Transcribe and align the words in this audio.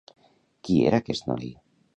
Qui 0.67 0.77
era 0.91 1.03
aquest 1.05 1.31
noi? 1.33 1.55